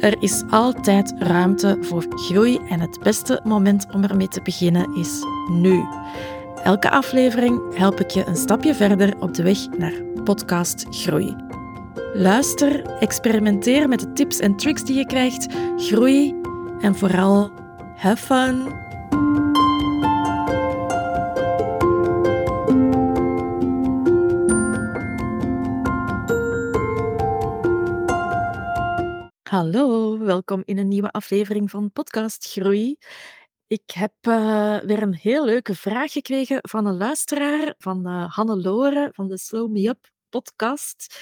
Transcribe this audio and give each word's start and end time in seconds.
er 0.00 0.22
is 0.22 0.42
altijd 0.50 1.14
ruimte 1.18 1.76
voor 1.80 2.06
groei 2.08 2.58
en 2.68 2.80
het 2.80 2.98
beste 3.02 3.40
moment 3.44 3.86
om 3.92 4.04
ermee 4.04 4.28
te 4.28 4.42
beginnen 4.42 4.96
is 4.96 5.22
nu. 5.50 5.84
Elke 6.62 6.90
aflevering 6.90 7.60
help 7.74 8.00
ik 8.00 8.10
je 8.10 8.26
een 8.26 8.36
stapje 8.36 8.74
verder 8.74 9.14
op 9.20 9.34
de 9.34 9.42
weg 9.42 9.58
naar 9.78 10.02
podcast 10.24 10.86
groei. 10.90 11.36
Luister, 12.12 12.98
experimenteer 13.00 13.88
met 13.88 14.00
de 14.00 14.12
tips 14.12 14.38
en 14.38 14.56
tricks 14.56 14.84
die 14.84 14.96
je 14.96 15.06
krijgt, 15.06 15.46
groei 15.76 16.34
en 16.80 16.94
vooral 16.94 17.50
have 17.96 18.16
fun. 18.16 18.86
Hallo, 29.58 30.18
welkom 30.18 30.62
in 30.64 30.78
een 30.78 30.88
nieuwe 30.88 31.10
aflevering 31.10 31.70
van 31.70 31.92
Podcast 31.92 32.50
Groei. 32.50 32.96
Ik 33.66 33.90
heb 33.90 34.12
uh, 34.28 34.78
weer 34.80 35.02
een 35.02 35.14
heel 35.14 35.44
leuke 35.44 35.74
vraag 35.74 36.12
gekregen 36.12 36.58
van 36.62 36.86
een 36.86 36.96
luisteraar, 36.96 37.74
van 37.78 38.08
uh, 38.08 38.34
Hannelore 38.34 39.08
van 39.12 39.28
de 39.28 39.38
Slow 39.38 39.70
Me 39.70 39.88
Up 39.88 40.10
podcast. 40.28 41.18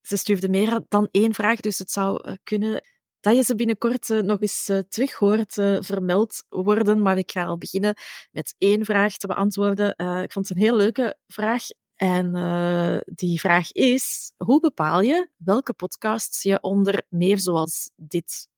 Ze 0.00 0.16
stuurde 0.16 0.48
meer 0.48 0.80
dan 0.88 1.08
één 1.10 1.34
vraag, 1.34 1.60
dus 1.60 1.78
het 1.78 1.90
zou 1.90 2.28
uh, 2.28 2.34
kunnen 2.42 2.82
dat 3.20 3.36
je 3.36 3.42
ze 3.42 3.54
binnenkort 3.54 4.08
nog 4.08 4.40
eens 4.40 4.70
terug 4.88 5.12
hoort 5.12 5.52
vermeld 5.80 6.44
worden. 6.48 7.02
Maar 7.02 7.18
ik 7.18 7.30
ga 7.30 7.44
al 7.44 7.58
beginnen 7.58 7.94
met 8.30 8.54
één 8.58 8.84
vraag 8.84 9.16
te 9.16 9.26
beantwoorden. 9.26 9.90
ik 10.22 10.32
vond 10.32 10.48
het 10.48 10.56
een 10.56 10.62
heel 10.62 10.76
leuke 10.76 11.16
vraag 11.26 11.62
en 12.00 12.36
uh, 12.36 12.98
die 13.04 13.40
vraag 13.40 13.72
is: 13.72 14.32
hoe 14.36 14.60
bepaal 14.60 15.00
je 15.00 15.28
welke 15.36 15.72
podcasts 15.72 16.42
je 16.42 16.60
onder 16.60 17.02
meer 17.08 17.38
zoals 17.38 17.90
dit 17.96 18.48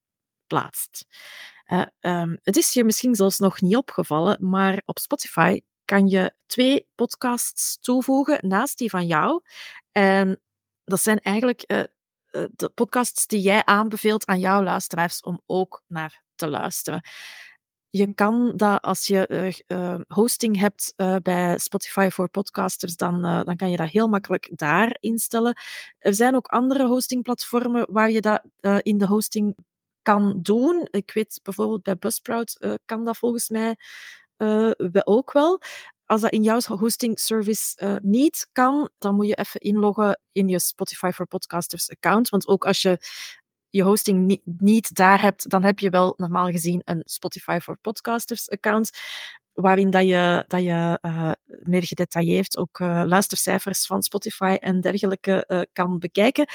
plaatst? 0.47 1.07
Uh, 1.67 1.87
um, 2.01 2.39
het 2.43 2.57
is 2.57 2.73
je 2.73 2.85
misschien 2.85 3.15
zelfs 3.15 3.39
nog 3.39 3.61
niet 3.61 3.77
opgevallen, 3.77 4.49
maar 4.49 4.83
op 4.85 4.99
Spotify 4.99 5.61
kan 5.85 6.09
je 6.09 6.35
twee 6.47 6.87
podcasts 6.95 7.79
toevoegen 7.81 8.49
naast 8.49 8.79
die 8.79 8.91
van 8.91 9.07
jou. 9.07 9.43
En 9.93 10.41
dat 10.85 11.01
zijn 11.01 11.19
eigenlijk 11.21 11.65
uh, 11.67 11.83
de 12.51 12.69
podcasts 12.75 13.27
die 13.27 13.41
jij 13.41 13.65
aanbeveelt 13.65 14.27
aan 14.27 14.41
jouw 14.41 14.63
luisteraars 14.63 15.21
om 15.21 15.41
ook 15.47 15.83
naar 15.87 16.23
te 16.35 16.49
luisteren. 16.49 17.03
Je 17.95 18.15
kan 18.15 18.53
dat 18.57 18.83
als 18.83 19.07
je 19.07 19.63
uh, 19.69 19.95
hosting 20.09 20.59
hebt 20.59 20.93
uh, 20.97 21.17
bij 21.23 21.59
Spotify 21.59 22.09
voor 22.13 22.29
podcasters, 22.29 22.97
dan, 22.97 23.23
dan 23.23 23.57
kan 23.57 23.71
je 23.71 23.77
dat 23.77 23.89
heel 23.89 24.09
makkelijk 24.09 24.51
daar 24.53 24.97
instellen. 25.01 25.57
Er 25.99 26.15
zijn 26.15 26.35
ook 26.35 26.47
andere 26.47 26.87
hostingplatformen 26.87 27.87
waar 27.91 28.11
je 28.11 28.21
dat 28.21 28.43
in 28.83 28.99
de 28.99 29.07
hosting 29.07 29.57
kan 30.03 30.39
doen. 30.43 30.89
Ik 30.91 31.11
weet 31.15 31.41
bijvoorbeeld 31.43 31.83
bij 31.83 31.97
Buzzsprout 31.97 32.79
kan 32.85 33.05
dat 33.05 33.17
volgens 33.17 33.49
mij 33.49 33.77
ook 35.05 35.33
wel. 35.33 35.61
Als 36.07 36.21
dat 36.21 36.33
in 36.33 36.43
jouw 36.43 36.61
hosting 36.61 37.19
service 37.19 37.99
niet 38.03 38.49
kan, 38.53 38.91
dan 38.99 39.15
moet 39.15 39.27
je 39.27 39.35
even 39.35 39.61
inloggen 39.61 40.21
in 40.33 40.49
je 40.49 40.59
Spotify 40.59 41.11
for 41.15 41.27
Podcasters 41.27 41.91
account. 41.91 42.29
Want 42.29 42.49
ook 42.49 42.67
als 42.67 42.83
je 42.83 42.99
je 43.73 43.83
hosting 43.83 44.41
niet, 44.59 44.95
daar 44.95 45.21
hebt, 45.21 45.51
dan 45.51 45.63
heb 45.63 45.79
je 45.79 45.91
wel 45.91 46.15
normaal 46.17 46.51
gezien 46.51 46.81
een 46.85 47.03
Spotify 47.05 47.59
for 47.63 47.77
Podcasters 47.81 48.51
account 48.51 48.91
waarin 49.53 49.91
dat 49.91 50.07
je, 50.07 50.45
dat 50.47 50.63
je 50.63 50.99
uh, 51.03 51.33
meer 51.47 51.83
gedetailleerd 51.83 52.57
ook 52.57 52.79
uh, 52.79 53.03
luistercijfers 53.07 53.87
van 53.87 54.03
Spotify 54.03 54.57
en 54.61 54.81
dergelijke 54.81 55.45
uh, 55.49 55.61
kan 55.73 55.99
bekijken. 55.99 56.47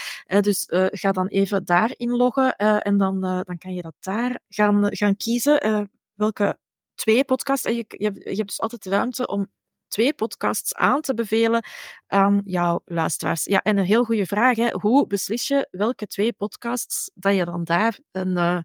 dus 0.41 0.65
ga 0.91 1.11
dan 1.11 1.27
even 1.27 1.65
daar 1.65 1.93
inloggen 1.95 2.55
en 2.55 2.97
dan, 2.97 3.21
dan 3.21 3.57
kan 3.57 3.73
je 3.73 3.81
dat 3.81 3.95
daar 3.99 4.39
gaan, 4.49 4.87
gaan 4.89 5.17
kiezen. 5.17 5.89
welke 6.13 6.57
twee 6.95 7.23
podcasts. 7.23 7.65
En 7.65 7.75
je, 7.75 7.85
je, 7.87 8.11
je 8.13 8.35
hebt 8.35 8.47
dus 8.47 8.61
altijd 8.61 8.85
ruimte 8.85 9.27
om 9.27 9.47
twee 9.87 10.13
podcasts 10.13 10.75
aan 10.75 11.01
te 11.01 11.13
bevelen 11.13 11.65
aan 12.07 12.41
jouw 12.45 12.81
luisteraars? 12.85 13.43
Ja, 13.43 13.61
en 13.61 13.77
een 13.77 13.85
heel 13.85 14.03
goede 14.03 14.25
vraag. 14.25 14.57
Hè. 14.57 14.69
Hoe 14.71 15.07
beslis 15.07 15.47
je 15.47 15.67
welke 15.71 16.07
twee 16.07 16.33
podcasts 16.33 17.11
dat 17.13 17.35
je 17.35 17.45
dan 17.45 17.63
daar 17.63 17.99
een, 18.11 18.37
uh, 18.37 18.59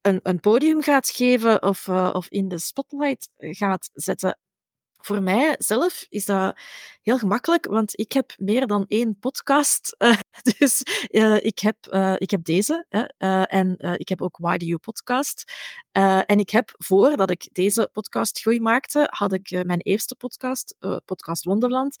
een, 0.00 0.20
een 0.22 0.40
podium 0.40 0.82
gaat 0.82 1.08
geven 1.08 1.62
of, 1.62 1.86
uh, 1.86 2.10
of 2.12 2.28
in 2.28 2.48
de 2.48 2.58
spotlight 2.58 3.28
gaat 3.36 3.90
zetten? 3.92 4.38
Voor 5.00 5.22
mij 5.22 5.54
zelf 5.58 6.06
is 6.08 6.24
dat 6.24 6.58
heel 7.02 7.18
gemakkelijk, 7.18 7.66
want 7.66 7.98
ik 7.98 8.12
heb 8.12 8.32
meer 8.36 8.66
dan 8.66 8.84
één 8.88 9.18
podcast. 9.18 9.94
Uh, 9.98 10.16
dus 10.58 10.82
uh, 11.10 11.44
ik, 11.44 11.58
heb, 11.58 11.76
uh, 11.90 12.14
ik 12.18 12.30
heb 12.30 12.44
deze 12.44 12.86
en 13.48 13.76
ik 13.96 14.08
heb 14.08 14.22
ook 14.22 14.36
Why 14.36 14.56
Do 14.56 14.66
You 14.66 14.78
Podcast. 14.78 15.52
en 15.92 16.38
ik 16.38 16.50
heb, 16.50 16.74
voordat 16.76 17.30
ik 17.30 17.48
deze 17.52 17.90
podcast 17.92 18.40
groei 18.40 18.60
maakte, 18.60 19.06
had 19.10 19.32
ik 19.32 19.64
mijn 19.64 19.80
eerste 19.80 20.16
podcast, 20.16 20.76
Podcast 21.04 21.44
Wonderland. 21.44 21.96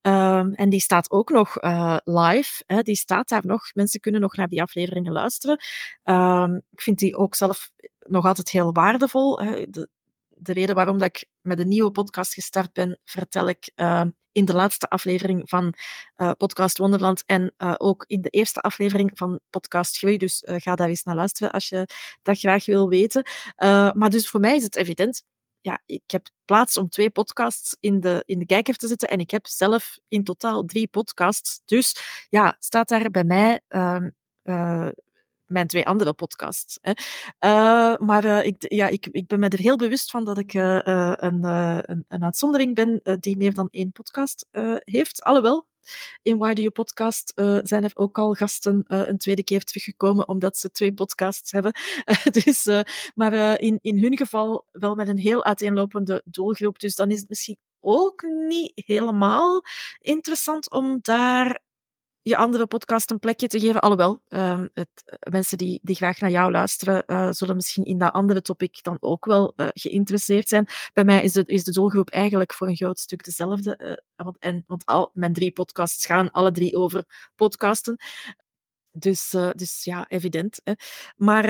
Ehm, 0.00 0.52
en 0.52 0.68
die 0.70 0.80
staat 0.80 1.10
ook 1.10 1.30
nog 1.30 1.56
live. 2.04 2.82
Die 2.82 2.96
staat 2.96 3.28
daar 3.28 3.46
nog. 3.46 3.74
Mensen 3.74 4.00
kunnen 4.00 4.20
nog 4.20 4.36
naar 4.36 4.48
die 4.48 4.62
afleveringen 4.62 5.12
luisteren. 5.12 5.58
Ehm, 6.02 6.54
ik 6.70 6.80
vind 6.80 6.98
die 6.98 7.16
ook 7.16 7.34
zelf 7.34 7.70
nog 7.98 8.24
altijd 8.24 8.50
heel 8.50 8.72
waardevol. 8.72 9.36
De, 9.36 9.88
de 10.40 10.52
reden 10.52 10.74
waarom 10.74 10.98
dat 10.98 11.08
ik 11.08 11.26
met 11.40 11.58
een 11.58 11.68
nieuwe 11.68 11.90
podcast 11.90 12.34
gestart 12.34 12.72
ben, 12.72 12.98
vertel 13.04 13.48
ik 13.48 13.72
uh, 13.76 14.02
in 14.32 14.44
de 14.44 14.52
laatste 14.52 14.88
aflevering 14.88 15.48
van 15.48 15.74
uh, 16.16 16.30
Podcast 16.36 16.78
Wonderland 16.78 17.22
en 17.26 17.54
uh, 17.58 17.74
ook 17.76 18.04
in 18.06 18.20
de 18.20 18.28
eerste 18.28 18.60
aflevering 18.60 19.10
van 19.14 19.40
Podcast 19.50 19.98
Groei. 19.98 20.18
Dus 20.18 20.42
ga 20.44 20.74
daar 20.74 20.88
eens 20.88 21.02
naar 21.02 21.14
luisteren 21.14 21.52
als 21.52 21.68
je 21.68 21.86
dat 22.22 22.38
graag 22.38 22.66
wil 22.66 22.88
weten. 22.88 23.26
maar 23.94 24.10
dus 24.10 24.28
voor 24.28 24.40
mij 24.40 24.56
is 24.56 24.62
het 24.62 24.76
evident. 24.76 25.22
Ja, 25.60 25.82
ik 25.86 26.02
heb 26.06 26.28
plaats 26.44 26.76
om 26.76 26.88
twee 26.88 27.10
podcasts 27.10 27.76
in 27.80 28.00
de, 28.00 28.22
in 28.26 28.38
de 28.38 28.46
kijker 28.46 28.76
te 28.76 28.88
zetten 28.88 29.08
en 29.08 29.20
ik 29.20 29.30
heb 29.30 29.46
zelf 29.46 29.98
in 30.08 30.24
totaal 30.24 30.64
drie 30.64 30.88
podcasts. 30.88 31.60
Dus 31.64 31.96
ja, 32.28 32.56
staat 32.58 32.88
daar 32.88 33.10
bij 33.10 33.24
mij 33.24 33.60
ehm, 33.68 34.08
mijn 35.50 35.66
twee 35.66 35.86
andere 35.86 36.12
podcasts. 36.12 36.78
Hè. 36.80 36.90
Uh, 36.90 37.96
maar 37.96 38.24
uh, 38.24 38.44
ik, 38.44 38.72
ja, 38.72 38.88
ik, 38.88 39.06
ik 39.06 39.26
ben 39.26 39.40
me 39.40 39.48
er 39.48 39.58
heel 39.58 39.76
bewust 39.76 40.10
van 40.10 40.24
dat 40.24 40.38
ik 40.38 40.54
uh, 40.54 40.80
een, 40.84 41.44
een, 41.44 42.04
een, 42.08 42.24
uitzondering 42.24 42.74
ben 42.74 43.00
die 43.20 43.36
meer 43.36 43.54
dan 43.54 43.68
één 43.70 43.92
podcast 43.92 44.46
heeft. 44.84 45.22
Alhoewel, 45.22 45.66
in 46.22 46.38
Why 46.38 46.52
Do 46.52 46.60
You 46.60 46.70
Podcast 46.70 47.32
zijn 47.62 47.84
er 47.84 47.90
ook 47.94 48.18
al 48.18 48.34
gasten 48.34 48.84
een 48.86 49.18
tweede 49.18 49.44
keer 49.44 49.64
teruggekomen 49.64 50.28
omdat 50.28 50.56
ze 50.56 50.70
twee 50.70 50.92
podcasts 50.92 51.52
hebben. 51.52 51.72
dus, 52.44 52.68
maar 53.14 53.60
in, 53.60 53.78
in 53.82 53.98
hun 53.98 54.16
geval 54.16 54.66
wel 54.72 54.94
met 54.94 55.08
een 55.08 55.18
heel 55.18 55.44
uiteenlopende 55.44 56.22
doelgroep. 56.24 56.78
Dus 56.78 56.94
dan 56.94 57.10
is 57.10 57.20
het 57.20 57.28
misschien 57.28 57.56
ook 57.80 58.22
niet 58.22 58.72
helemaal 58.74 59.62
interessant 60.00 60.70
om 60.70 60.98
daar 61.02 61.60
je 62.22 62.36
andere 62.36 62.66
podcast 62.66 63.10
een 63.10 63.18
plekje 63.18 63.48
te 63.48 63.60
geven. 63.60 63.80
Alhoewel, 63.80 64.22
uh, 64.28 64.62
het, 64.74 64.88
eh, 65.04 65.32
mensen 65.32 65.58
die, 65.58 65.80
die 65.82 65.96
graag 65.96 66.20
naar 66.20 66.30
jou 66.30 66.50
luisteren, 66.50 67.02
uh, 67.06 67.30
zullen 67.30 67.56
misschien 67.56 67.84
in 67.84 67.98
dat 67.98 68.12
andere 68.12 68.42
topic 68.42 68.82
dan 68.82 68.96
ook 69.00 69.24
wel 69.24 69.52
uh, 69.56 69.66
geïnteresseerd 69.72 70.48
zijn. 70.48 70.66
Bij 70.92 71.04
mij 71.04 71.22
is 71.22 71.32
de, 71.32 71.44
is 71.46 71.64
de 71.64 71.72
doelgroep 71.72 72.10
eigenlijk 72.10 72.52
voor 72.52 72.68
een 72.68 72.76
groot 72.76 72.98
stuk 72.98 73.24
dezelfde. 73.24 74.02
want, 74.16 74.38
en, 74.38 74.64
want 74.66 74.86
al 74.86 75.10
mijn 75.14 75.32
drie 75.32 75.52
podcasts 75.52 76.06
gaan 76.06 76.30
alle 76.30 76.52
drie 76.52 76.76
over 76.76 77.30
podcasten. 77.34 77.96
Dus, 78.92 79.30
dus 79.54 79.84
ja, 79.84 80.08
evident. 80.08 80.60
Hè. 80.64 80.72
Maar 81.16 81.46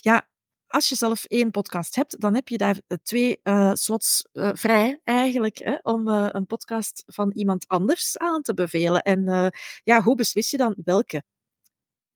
ja, 0.00 0.28
als 0.68 0.88
je 0.88 0.94
zelf 0.94 1.24
één 1.24 1.50
podcast 1.50 1.94
hebt, 1.94 2.20
dan 2.20 2.34
heb 2.34 2.48
je 2.48 2.58
daar 2.58 2.80
eh, 2.86 2.98
twee 3.02 3.40
uh, 3.42 3.72
slots 3.72 4.24
uh, 4.32 4.50
vrij 4.52 5.00
eigenlijk 5.04 5.58
hè, 5.58 5.76
om 5.82 6.08
een 6.08 6.46
podcast 6.46 7.02
van 7.06 7.32
iemand 7.32 7.68
anders 7.68 8.18
aan 8.18 8.42
te 8.42 8.54
bevelen. 8.54 9.02
En 9.02 9.52
ja, 9.84 10.02
hoe 10.02 10.16
beslis 10.16 10.50
je 10.50 10.56
dan 10.56 10.74
welke? 10.84 11.22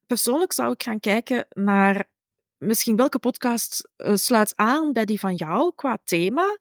Persoonlijk 0.06 0.52
zou 0.52 0.72
ik 0.72 0.82
gaan 0.82 1.00
kijken 1.00 1.46
naar 1.48 2.08
misschien 2.56 2.96
welke 2.96 3.18
podcast 3.18 3.90
sluit 3.96 4.52
aan 4.56 4.92
bij 4.92 5.04
die 5.04 5.20
van 5.20 5.34
jou 5.34 5.72
qua 5.74 5.98
thema. 6.04 6.56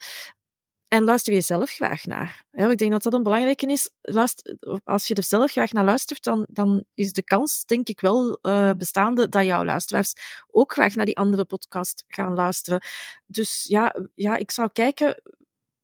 En 0.89 1.03
luister 1.03 1.33
je 1.33 1.41
zelf 1.41 1.69
graag 1.69 2.05
naar. 2.05 2.43
ik 2.51 2.77
denk 2.77 2.91
dat 2.91 3.03
dat 3.03 3.13
een 3.13 3.23
belangrijke 3.23 3.65
is. 3.65 3.89
Luister, 4.01 4.57
als 4.83 5.07
je 5.07 5.15
er 5.15 5.23
zelf 5.23 5.51
graag 5.51 5.71
naar 5.71 5.83
luistert, 5.83 6.23
dan, 6.23 6.45
dan 6.49 6.83
is 6.93 7.13
de 7.13 7.23
kans, 7.23 7.65
denk 7.65 7.87
ik 7.87 8.01
wel, 8.01 8.39
uh, 8.41 8.71
bestaande 8.77 9.29
dat 9.29 9.45
jouw 9.45 9.63
luisteraars 9.63 10.13
ook 10.51 10.73
graag 10.73 10.95
naar 10.95 11.05
die 11.05 11.17
andere 11.17 11.45
podcast 11.45 12.03
gaan 12.07 12.33
luisteren. 12.33 12.81
Dus 13.25 13.65
ja, 13.67 13.95
ja 14.15 14.35
ik 14.35 14.51
zou 14.51 14.69
kijken, 14.73 15.21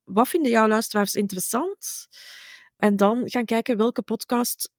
wat 0.04 0.28
vinden 0.28 0.52
jouw 0.52 0.68
luisteraars 0.68 1.16
interessant? 1.16 2.08
En 2.78 2.96
dan 2.96 3.22
gaan 3.26 3.46
kijken 3.46 3.78
welke 3.78 4.02
podcast 4.02 4.72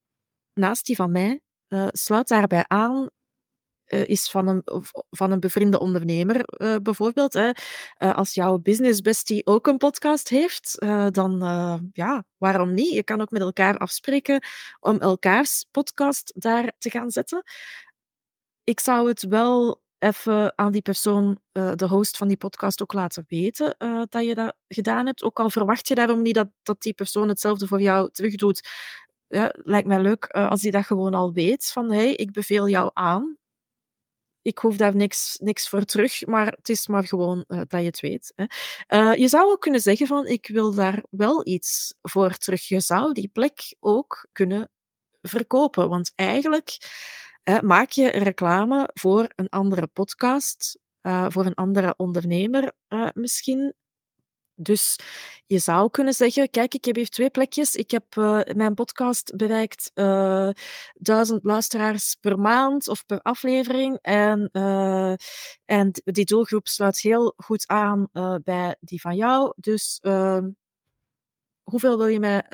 naast 0.53 0.87
die 0.87 0.97
van 0.97 1.13
mij 1.13 1.41
uh, 1.69 1.87
sluit 1.91 2.29
daarbij 2.29 2.65
aan 2.67 3.09
uh, 3.87 4.09
is 4.09 4.31
van 4.31 4.49
een, 4.49 4.63
van 5.11 5.31
een 5.31 5.41
bevriende 5.41 5.79
ondernemer, 5.79 6.45
uh, 6.63 6.77
bijvoorbeeld. 6.83 7.33
Hè. 7.33 7.51
Uh, 7.99 8.15
als 8.15 8.35
jouw 8.35 8.59
business 8.59 9.01
bestie 9.01 9.47
ook 9.47 9.67
een 9.67 9.77
podcast 9.77 10.29
heeft, 10.29 10.75
dan 11.11 11.39
ja, 11.93 12.25
waarom 12.37 12.75
niet? 12.75 12.93
Je 12.93 13.03
kan 13.03 13.21
ook 13.21 13.31
met 13.31 13.41
elkaar 13.41 13.79
afspreken 13.79 14.45
om 14.81 14.99
elkaars 14.99 15.67
podcast 15.71 16.33
daar 16.35 16.73
te 16.79 16.91
gaan 16.91 17.11
zetten. 17.11 17.43
Ik 18.65 18.81
zou 18.81 19.09
het 19.09 19.23
wel 19.23 19.83
even 19.99 20.59
aan 20.59 20.73
die 20.73 20.83
persoon, 20.83 21.41
de 21.53 21.87
host 21.89 22.17
van 22.17 22.29
die 22.29 22.37
podcast, 22.37 22.83
ook 22.83 22.93
laten 22.93 23.25
weten 23.29 23.77
dat 24.09 24.25
je 24.25 24.35
dat 24.35 24.55
gedaan 24.69 25.07
hebt. 25.07 25.23
Ook 25.23 25.41
al 25.41 25.51
verwacht 25.51 25.89
je 25.89 25.95
daarom 25.95 26.23
niet 26.23 26.35
dat, 26.35 26.49
dat 26.63 26.83
die 26.83 26.95
persoon 26.95 27.29
hetzelfde 27.29 27.67
voor 27.67 27.81
jou 27.81 28.11
terugdoet. 28.11 28.69
Ja, 29.29 29.55
lijkt 29.57 29.89
mij 29.89 30.01
leuk 30.01 30.27
als 30.27 30.61
die 30.61 30.71
dat 30.71 30.85
gewoon 30.85 31.15
al 31.15 31.33
weet. 31.33 31.67
Van, 31.67 31.93
hey, 31.93 32.15
ik 32.15 32.33
beveel 32.33 32.69
jou 32.69 32.91
aan 32.95 33.37
ik 34.47 34.59
hoef 34.59 34.77
daar 34.77 34.97
niks, 34.97 35.37
niks 35.41 35.69
voor 35.69 35.85
terug, 35.85 36.27
maar 36.27 36.47
het 36.47 36.69
is 36.69 36.87
maar 36.87 37.05
gewoon 37.05 37.45
uh, 37.49 37.61
dat 37.69 37.81
je 37.81 37.87
het 37.87 38.01
weet. 38.01 38.33
Hè. 38.37 38.45
Uh, 38.99 39.15
je 39.15 39.29
zou 39.29 39.51
ook 39.51 39.61
kunnen 39.61 39.81
zeggen 39.81 40.07
van, 40.07 40.27
ik 40.27 40.49
wil 40.49 40.75
daar 40.75 41.03
wel 41.11 41.47
iets 41.47 41.95
voor 42.03 42.37
terug. 42.37 42.69
Je 42.69 42.81
zou 42.81 43.13
die 43.13 43.29
plek 43.29 43.75
ook 43.81 44.29
kunnen 44.33 44.71
verkopen, 45.23 45.89
want 45.89 46.13
eigenlijk 46.15 46.79
maak 47.61 47.91
je 47.91 48.09
reclame 48.09 48.91
voor 48.95 49.29
een 49.35 49.49
andere 49.49 49.87
podcast, 49.87 50.79
voor 51.29 51.47
een 51.47 51.55
andere 51.55 51.95
ondernemer 51.97 52.73
misschien, 53.13 53.75
dus 54.57 54.97
je 55.47 55.59
zou 55.59 55.91
kunnen 55.91 56.15
zeggen, 56.15 56.51
kijk, 56.51 56.75
ik 56.75 56.85
heb 56.85 56.97
hier 56.97 57.09
twee 57.09 57.31
plekjes. 57.31 57.75
Ik 57.75 57.91
heb 57.91 58.05
uh, 58.17 58.41
mijn 58.55 58.75
podcast 58.75 59.37
bereikt 59.37 59.91
uh, 59.95 60.49
duizend 60.95 61.45
luisteraars 61.45 62.17
per 62.21 62.39
maand 62.39 62.89
of 62.89 63.07
per 63.07 63.21
aflevering. 63.23 63.99
En, 64.03 64.49
uh, 64.53 65.15
en 65.65 65.91
die 66.05 66.25
doelgroep 66.25 66.69
sluit 66.69 67.01
heel 67.01 67.35
goed 67.37 67.67
aan 67.67 68.09
bij 68.45 68.77
die 68.81 69.01
van 69.01 69.17
jou. 69.17 69.53
Dus 69.57 69.99
ehm, 70.03 70.49
hoeveel 71.63 71.97
wil 71.97 72.07
je 72.07 72.21
mij 72.21 72.45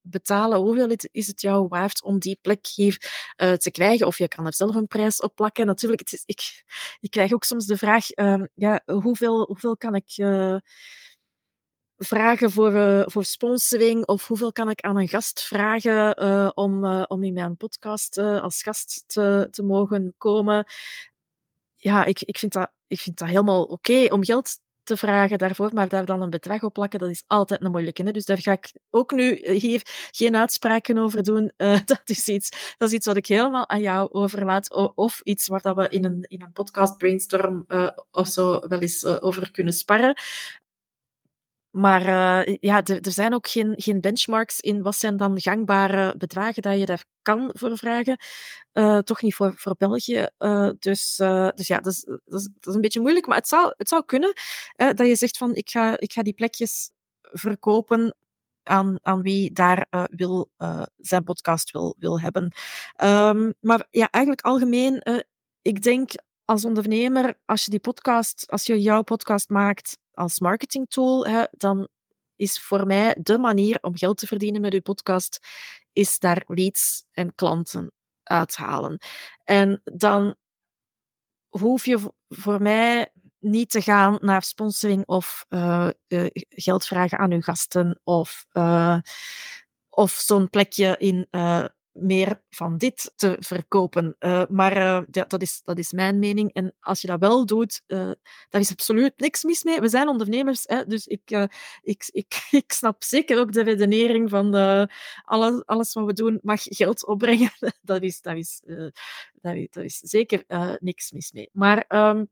betalen? 0.00 0.58
Hoeveel 0.58 0.96
is 1.10 1.26
het 1.26 1.40
jou 1.40 1.68
waard 1.68 2.02
om 2.02 2.18
die 2.18 2.38
plek 2.42 2.66
hier 2.66 2.96
te 3.36 3.70
krijgen? 3.70 4.06
Of 4.06 4.18
je 4.18 4.28
kan 4.28 4.46
er 4.46 4.54
zelf 4.54 4.74
een 4.74 4.86
prijs 4.86 5.20
op 5.20 5.34
plakken. 5.34 5.66
Natuurlijk, 5.66 6.00
het 6.00 6.12
is, 6.12 6.22
ik, 6.26 6.64
ik 7.00 7.10
krijg 7.10 7.32
ook 7.32 7.44
soms 7.44 7.66
de 7.66 7.76
vraag, 7.76 8.10
ehm, 8.10 8.46
ja, 8.54 8.82
hoeveel, 8.86 9.44
hoeveel 9.44 9.76
kan 9.76 9.94
ik 9.94 10.16
vragen 12.04 12.50
voor, 12.50 12.72
uh, 12.72 13.02
voor 13.04 13.24
sponsoring 13.24 14.06
of 14.06 14.26
hoeveel 14.26 14.52
kan 14.52 14.70
ik 14.70 14.80
aan 14.80 14.96
een 14.96 15.08
gast 15.08 15.42
vragen 15.42 16.22
uh, 16.22 16.50
om, 16.54 16.84
uh, 16.84 17.04
om 17.06 17.24
in 17.24 17.32
mijn 17.32 17.56
podcast 17.56 18.18
als 18.18 18.62
gast 18.62 19.04
te, 19.06 19.48
te 19.50 19.62
mogen 19.62 20.14
komen. 20.18 20.66
Ja, 21.76 22.04
ik, 22.04 22.22
ik, 22.22 22.38
vind, 22.38 22.52
dat, 22.52 22.70
ik 22.86 23.00
vind 23.00 23.18
dat 23.18 23.28
helemaal 23.28 23.64
oké 23.64 24.06
om 24.10 24.24
geld 24.24 24.58
te 24.82 24.96
vragen 24.96 25.38
daarvoor, 25.38 25.70
maar 25.72 25.88
daar 25.88 26.04
dan 26.04 26.22
een 26.22 26.30
bedrag 26.30 26.62
op 26.62 26.72
plakken, 26.72 26.98
dat 26.98 27.10
is 27.10 27.24
altijd 27.26 27.62
een 27.62 27.70
moeilijke. 27.70 28.02
Hè? 28.02 28.10
Dus 28.10 28.24
daar 28.24 28.38
ga 28.38 28.52
ik 28.52 28.72
ook 28.90 29.12
nu 29.12 29.50
hier 29.50 29.82
geen 30.10 30.36
uitspraken 30.36 30.98
over 30.98 31.22
doen. 31.22 31.52
dat, 31.84 32.02
is 32.04 32.28
iets, 32.28 32.74
dat 32.78 32.88
is 32.88 32.94
iets 32.94 33.06
wat 33.06 33.16
ik 33.16 33.26
helemaal 33.26 33.68
aan 33.68 33.80
jou 33.80 34.12
overlaat. 34.12 34.74
Of 34.94 35.20
iets 35.20 35.46
waar 35.46 35.60
dat 35.60 35.76
we 35.76 35.88
in 35.88 36.04
een, 36.04 36.24
in 36.28 36.42
een 36.42 36.52
podcast 36.52 36.96
brainstorm 36.96 37.66
of 38.10 38.28
zo 38.28 38.68
wel 38.68 38.80
eens 38.80 39.04
over 39.04 39.50
kunnen 39.50 39.72
sparren. 39.72 40.16
Maar 41.72 42.02
uh, 42.46 42.56
ja, 42.60 42.82
er, 42.84 43.12
zijn 43.12 43.34
ook 43.34 43.48
geen, 43.48 43.74
geen 43.76 44.00
benchmarks 44.00 44.60
in 44.60 44.82
wat 44.82 44.96
zijn 44.96 45.16
dan 45.16 45.40
gangbare 45.40 46.14
bedragen 46.16 46.62
dat 46.62 46.78
je 46.78 46.86
daar 46.86 47.04
kan 47.22 47.50
voor 47.52 47.78
vragen. 47.78 48.18
Uh, 48.72 48.98
toch 48.98 49.22
niet 49.22 49.34
voor, 49.34 49.54
voor 49.56 49.74
België. 49.78 50.28
Uh, 50.38 50.70
dus, 50.78 51.16
dus 51.54 51.66
ja, 51.66 51.80
dat 51.80 51.92
is, 51.92 52.04
dat, 52.04 52.40
is, 52.40 52.48
dat 52.60 52.66
is, 52.68 52.74
een 52.74 52.80
beetje 52.80 53.00
moeilijk. 53.00 53.26
Maar 53.26 53.36
het 53.36 53.48
zou, 53.48 53.74
het 53.76 53.88
zou 53.88 54.04
kunnen 54.04 54.32
dat 54.76 55.06
je 55.06 55.16
zegt 55.16 55.36
van 55.36 55.54
ik 55.54 55.70
ga, 55.70 55.98
ik 55.98 56.12
ga 56.12 56.22
die 56.22 56.32
plekjes 56.32 56.90
verkopen 57.20 58.16
aan, 58.62 58.98
aan 59.02 59.22
wie 59.22 59.52
daar 59.52 59.86
wil, 60.10 60.50
zijn 60.96 61.24
podcast 61.24 61.70
wil, 61.70 61.96
wil 61.98 62.20
hebben. 62.20 62.52
Um, 63.02 63.54
maar 63.60 63.86
ja, 63.90 64.10
eigenlijk 64.10 64.44
algemeen, 64.44 65.24
ik 65.62 65.82
denk 65.82 66.10
als 66.44 66.64
ondernemer, 66.64 67.38
als 67.44 67.64
je 67.64 67.70
die 67.70 67.80
podcast, 67.80 68.44
als 68.50 68.66
je 68.66 68.80
jouw 68.80 69.02
podcast 69.02 69.48
maakt 69.48 70.00
als 70.14 70.40
marketingtool, 70.40 71.26
hè, 71.26 71.44
dan 71.50 71.88
is 72.36 72.60
voor 72.60 72.86
mij 72.86 73.16
de 73.20 73.38
manier 73.38 73.78
om 73.80 73.96
geld 73.96 74.18
te 74.18 74.26
verdienen 74.26 74.60
met 74.60 74.72
je 74.72 74.80
podcast, 74.80 75.46
is 75.92 76.18
daar 76.18 76.44
leads 76.46 77.04
en 77.12 77.34
klanten 77.34 77.92
uithalen. 78.22 78.98
En 79.44 79.80
dan 79.84 80.34
hoef 81.48 81.84
je 81.84 82.12
voor 82.28 82.62
mij 82.62 83.12
niet 83.38 83.70
te 83.70 83.82
gaan 83.82 84.18
naar 84.20 84.42
sponsoring 84.42 85.06
of 85.06 85.46
uh, 85.48 85.88
uh, 86.08 86.26
geld 86.48 86.86
vragen 86.86 87.18
aan 87.18 87.32
uw 87.32 87.40
gasten 87.40 88.00
of, 88.04 88.46
uh, 88.52 88.98
of 89.88 90.10
zo'n 90.10 90.50
plekje 90.50 90.96
in 90.98 91.28
meer 91.92 92.42
van 92.50 92.78
dit 92.78 93.12
te 93.16 93.36
verkopen. 93.38 94.16
Uh, 94.20 94.42
maar 94.48 94.76
uh, 94.76 95.02
ja, 95.10 95.24
dat, 95.24 95.42
is, 95.42 95.60
dat 95.64 95.78
is 95.78 95.92
mijn 95.92 96.18
mening. 96.18 96.52
En 96.52 96.74
als 96.80 97.00
je 97.00 97.06
dat 97.06 97.20
wel 97.20 97.46
doet, 97.46 97.82
uh, 97.86 98.10
daar 98.48 98.60
is 98.60 98.70
absoluut 98.70 99.12
niks 99.16 99.42
mis 99.42 99.62
mee. 99.62 99.80
We 99.80 99.88
zijn 99.88 100.08
ondernemers, 100.08 100.62
hè, 100.66 100.84
dus 100.86 101.06
ik, 101.06 101.48
ik, 101.82 102.08
ik, 102.12 102.46
ik 102.50 102.72
snap 102.72 103.02
zeker 103.02 103.38
ook 103.38 103.52
de 103.52 103.62
redenering 103.62 104.30
van 104.30 104.54
alles, 105.24 105.66
alles 105.66 105.92
wat 105.92 106.06
we 106.06 106.12
doen 106.12 106.38
mag 106.42 106.60
geld 106.62 107.06
opbrengen. 107.06 107.50
dat, 107.82 108.02
is, 108.02 108.20
dat, 108.20 108.36
is, 108.36 108.60
dat, 109.40 109.54
is, 109.54 109.68
dat 109.70 109.84
is 109.84 109.96
zeker 109.96 110.44
niks 110.78 111.12
mis 111.12 111.32
mee. 111.32 111.48
Maar 111.52 111.84
um, 111.88 112.28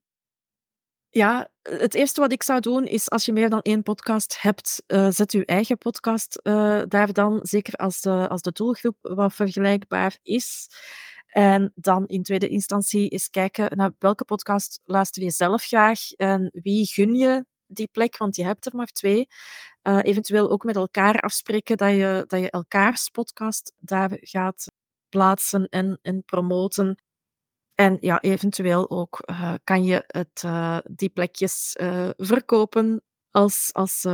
ja, 1.11 1.49
het 1.63 1.95
eerste 1.95 2.21
wat 2.21 2.33
ik 2.33 2.43
zou 2.43 2.61
doen 2.61 2.87
is 2.87 3.11
als 3.11 3.25
je 3.25 3.33
meer 3.33 3.51
dan 3.51 3.61
één 3.61 3.83
podcast 3.83 4.41
hebt, 4.41 4.83
uh, 4.87 5.11
zet 5.11 5.33
je 5.33 5.45
eigen 5.45 5.79
podcast 5.79 6.41
uh, 6.43 6.83
daar 6.89 7.13
dan, 7.13 7.39
zeker 7.43 7.75
als 7.75 8.01
de, 8.01 8.29
als 8.29 8.43
de 8.43 8.53
doelgroep 8.53 8.97
wat 9.01 9.35
vergelijkbaar 9.35 10.19
is. 10.23 10.69
En 11.27 11.73
dan 11.75 12.07
in 12.07 12.23
tweede 12.23 12.49
instantie 12.49 13.09
eens 13.09 13.31
kijken 13.31 13.77
naar 13.77 13.93
welke 13.99 14.25
podcast 14.25 14.81
luister 14.85 15.23
je 15.23 15.31
zelf 15.31 15.65
graag 15.65 16.13
en 16.13 16.51
wie 16.53 16.87
gun 16.87 17.15
je 17.15 17.45
die 17.67 17.89
plek, 17.93 18.17
want 18.17 18.37
je 18.37 18.45
hebt 18.45 18.67
er 18.67 18.77
maar 18.77 18.87
twee. 18.87 19.29
Uh, 19.83 19.99
eventueel 20.03 20.51
ook 20.51 20.65
met 20.65 20.77
elkaar 20.77 21.21
afspreken 21.21 21.77
dat 21.77 21.91
je, 21.91 22.25
dat 22.27 22.41
je 22.41 22.51
elkaars 22.51 23.09
podcast 23.09 23.73
daar 23.79 24.11
gaat 24.21 24.67
plaatsen 25.09 25.69
en, 25.69 25.99
en 26.03 26.25
promoten. 26.25 27.03
En 27.81 27.97
ja, 28.01 28.21
eventueel 28.21 28.91
ook 28.91 29.23
uh, 29.31 29.55
kan 29.65 29.85
je 29.85 30.05
het, 30.07 30.43
uh, 30.47 30.79
die 30.91 31.09
plekjes 31.09 31.77
uh, 31.81 32.09
verkopen 32.17 33.03
als, 33.31 33.71
als 33.73 34.05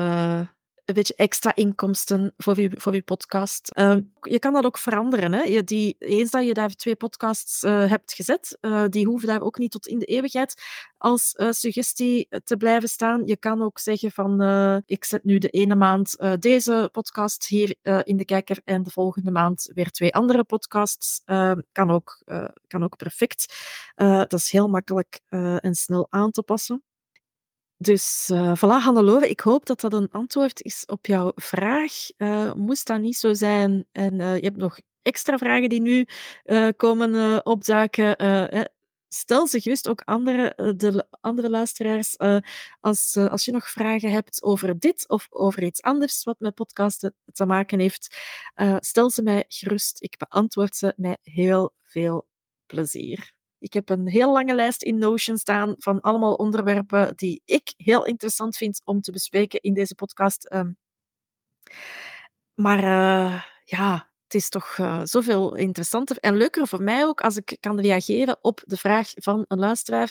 beetje 0.95 1.14
extra 1.14 1.55
inkomsten 1.55 2.35
voor 2.37 2.61
je, 2.61 2.71
voor 2.75 3.02
podcast. 3.02 3.71
Uh, 3.78 3.97
je 4.21 4.38
kan 4.38 4.52
dat 4.52 4.64
ook 4.64 4.78
veranderen. 4.78 5.33
Hè? 5.33 5.43
Je, 5.43 5.64
die, 5.64 5.97
eens 5.99 6.31
dat 6.31 6.47
je 6.47 6.55
daar 6.55 6.75
twee 6.75 6.97
podcasts 6.97 7.62
uh, 7.62 7.88
hebt 7.88 8.12
gezet, 8.12 8.59
uh, 8.61 8.85
die 8.88 9.07
hoeven 9.07 9.28
daar 9.28 9.40
ook 9.40 9.59
niet 9.59 9.71
tot 9.71 9.87
in 9.87 9.99
de 9.99 10.05
eeuwigheid 10.05 10.62
als 10.99 11.35
suggestie 11.50 12.28
te 12.45 12.57
blijven 12.57 12.88
staan. 12.88 13.26
Je 13.26 13.37
kan 13.37 13.62
ook 13.62 13.78
zeggen 13.78 14.11
van 14.11 14.40
ik 14.87 15.05
zet 15.05 15.25
nu 15.25 15.38
de 15.38 15.49
ene 15.49 15.75
maand 15.75 16.16
deze 16.38 16.88
podcast 16.93 17.47
hier 17.47 17.76
in 18.02 18.16
de 18.16 18.25
kijker 18.25 18.61
en 18.64 18.83
de 18.83 18.90
volgende 18.90 19.31
maand 19.31 19.71
weer 19.75 19.90
twee 19.90 20.14
andere 20.14 20.45
podcasts. 20.45 21.23
kan, 21.73 21.90
ook, 21.90 22.23
kan 22.66 22.85
ook 22.85 22.97
perfect. 22.97 23.55
dat 23.97 24.33
is 24.33 24.50
heel 24.50 24.69
makkelijk 24.69 25.21
en 25.61 25.75
snel 25.75 26.07
aan 26.11 26.31
te 26.31 26.43
passen. 26.43 26.83
Dus 27.78 28.28
uh, 28.33 28.52
voilà, 28.56 28.83
Hannelore, 28.83 29.28
ik 29.28 29.40
hoop 29.40 29.66
dat 29.66 29.80
dat 29.80 29.92
een 29.92 30.11
antwoord 30.11 30.62
is 30.62 30.85
op 30.87 31.06
jouw 31.06 31.33
vraag. 31.35 31.92
Uh, 32.16 32.52
moest 32.52 32.87
dat 32.87 33.00
niet 33.00 33.16
zo 33.16 33.35
zijn 33.35 33.87
en 33.92 34.21
uh, 34.21 34.37
je 34.37 34.45
hebt 34.45 34.56
nog 34.56 34.78
extra 35.02 35.38
vragen 35.38 35.68
die 35.68 35.80
nu 35.80 36.06
komen 36.76 37.47
opduiken, 37.47 38.16
stel 39.09 39.47
ze 39.47 39.61
gerust 39.61 39.88
ook 39.88 40.02
andere, 40.04 40.75
de 40.76 41.06
andere 41.21 41.50
luisteraars 41.50 42.16
als, 42.80 43.16
als 43.16 43.45
je 43.45 43.52
nog 43.52 43.71
vragen 43.71 44.11
hebt 44.11 44.42
over 44.42 44.78
dit 44.78 45.09
of 45.09 45.26
over 45.30 45.62
iets 45.62 45.83
anders 45.83 46.25
wat 46.25 46.38
met 46.38 46.54
podcasten 46.54 47.14
te 47.33 47.47
maken 47.47 47.78
heeft. 47.78 48.16
stel 48.78 49.11
ze 49.11 49.23
mij 49.23 49.45
gerust. 49.49 50.02
Ik 50.02 50.16
beantwoord 50.18 50.76
ze 50.76 50.92
met 50.97 51.18
heel 51.23 51.75
veel 51.83 52.26
plezier. 52.66 53.36
Ik 53.66 53.73
heb 53.73 53.88
een 53.88 54.08
heel 54.08 54.32
lange 54.32 54.54
lijst 54.54 54.82
in 54.82 54.99
Notion 54.99 55.38
staan 55.38 55.75
van 55.78 56.00
allemaal 56.00 56.35
onderwerpen 56.35 57.16
die 57.16 57.42
ik 57.44 57.73
heel 57.76 58.04
interessant 58.04 58.56
vind 58.56 58.80
om 58.85 59.00
te 59.00 59.12
bespreken 59.12 59.61
in 59.61 59.75
deze 59.75 59.94
podcast. 59.94 60.44
Ehm. 60.44 60.73
maar 62.54 62.78
uh, 62.78 63.42
ja, 63.64 64.11
het 64.23 64.35
is 64.35 64.49
toch 64.49 64.76
uh, 64.78 65.00
zoveel 65.04 65.54
interessanter 65.54 66.18
en 66.18 66.37
leuker 66.37 66.66
voor 66.66 66.82
mij 66.82 67.04
ook 67.04 67.20
als 67.20 67.37
ik 67.37 67.56
kan 67.61 67.80
reageren 67.80 68.38
op 68.40 68.62
de 68.64 68.76
vraag 68.76 69.11
van 69.14 69.44
een 69.49 69.58
luisteraar 69.58 70.11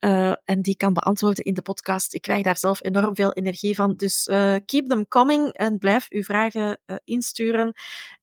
uh, 0.00 0.34
en 0.44 0.62
die 0.62 0.76
kan 0.76 0.92
beantwoorden 0.92 1.44
in 1.44 1.54
de 1.54 1.62
podcast. 1.62 2.14
Ik 2.14 2.22
krijg 2.22 2.42
daar 2.42 2.58
zelf 2.58 2.84
enorm 2.84 3.14
veel 3.14 3.32
energie 3.32 3.74
van. 3.74 3.96
Dus 3.96 4.24
keep 4.64 4.88
them 4.88 5.08
coming 5.08 5.52
en 5.52 5.78
blijf 5.78 6.06
uw 6.08 6.22
vragen 6.22 6.80
insturen. 7.04 7.72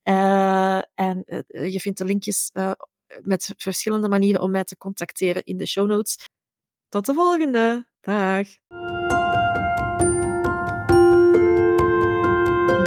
en 0.03 1.23
je 1.47 1.79
vindt 1.79 1.97
de 1.97 2.05
linkjes 2.05 2.51
met 3.21 3.53
verschillende 3.57 4.09
manieren 4.09 4.41
om 4.41 4.51
mij 4.51 4.63
te 4.63 4.77
contacteren 4.77 5.43
in 5.43 5.57
de 5.57 5.65
show 5.65 5.87
notes. 5.87 6.27
Tot 6.89 7.05
de 7.05 7.13
volgende. 7.13 7.87
Dag. 8.01 8.47